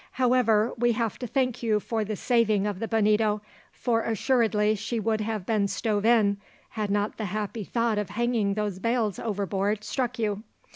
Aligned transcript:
However, 0.13 0.73
we 0.79 0.93
have 0.93 1.19
to 1.19 1.27
thank 1.27 1.61
you 1.61 1.79
for 1.79 2.03
the 2.03 2.15
saving 2.15 2.65
of 2.65 2.79
the 2.79 2.87
Bonito, 2.87 3.39
for 3.71 4.01
assuredly 4.01 4.73
she 4.73 4.99
would 4.99 5.21
have 5.21 5.45
been 5.45 5.67
stove 5.67 6.05
in, 6.07 6.37
had 6.69 6.89
not 6.89 7.17
the 7.17 7.25
happy 7.25 7.63
thought 7.63 7.99
of 7.99 8.09
hanging 8.09 8.55
those 8.55 8.79
bales 8.79 9.19
overboard 9.19 9.83
struck 9.83 10.17
you. 10.17 10.41